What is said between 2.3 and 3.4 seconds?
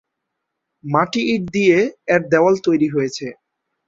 দেওয়াল তৈরী হয়েছে।